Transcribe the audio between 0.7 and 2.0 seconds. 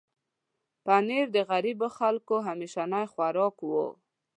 پنېر د غریبو